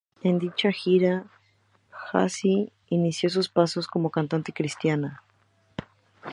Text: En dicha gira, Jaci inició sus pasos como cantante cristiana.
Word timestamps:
En 0.23 0.37
dicha 0.43 0.69
gira, 0.77 1.11
Jaci 2.11 2.55
inició 2.97 3.29
sus 3.29 3.49
pasos 3.49 3.85
como 3.87 4.09
cantante 4.09 4.51
cristiana. 4.51 5.21